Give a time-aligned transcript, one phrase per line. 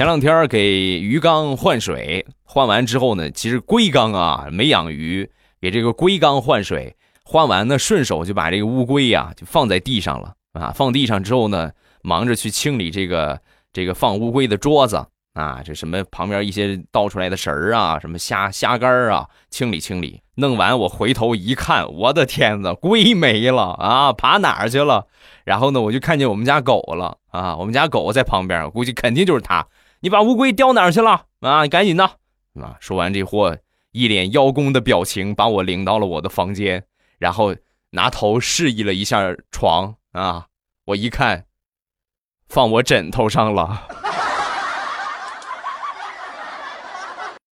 [0.00, 5.30] 前两天给鱼缸换水，换完之后呢，其实龟缸啊没养鱼，
[5.60, 10.72] 给这个龟缸换水，换完呢顺手就把这个乌龟呀就放在地上了啊。
[10.74, 13.38] 放地上之后呢，忙着去清理这个
[13.74, 20.22] 这个放乌龟的桌子啊，这什么旁边一些倒出来的食儿啊，什么虾虾干儿啊，清理清理。
[20.36, 25.08] 弄完我回头一看，我的天哪，龟没了啊，爬哪儿去了？
[25.44, 29.66] 然后呢，我就看见我们家狗了啊，我们家狗在旁边，估计肯定就是它。
[30.00, 31.66] 你把乌龟叼哪儿去了啊？
[31.66, 32.04] 赶紧的
[32.54, 32.76] 啊！
[32.80, 33.58] 说完这货，
[33.92, 36.84] 一脸邀功的表情，把我领到了我的房间，
[37.18, 37.54] 然后
[37.90, 40.46] 拿头示意了一下床啊。
[40.86, 41.44] 我一看，
[42.48, 43.86] 放我枕头上了。